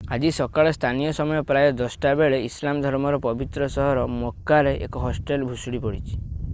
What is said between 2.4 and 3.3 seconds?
ଇସଲାମ ଧର୍ମର